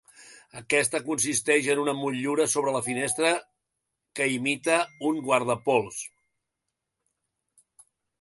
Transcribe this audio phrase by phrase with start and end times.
[0.59, 3.33] Aquesta consisteix en una motllura sobre la finestra
[4.21, 4.79] que imita
[5.11, 6.01] un guardapols.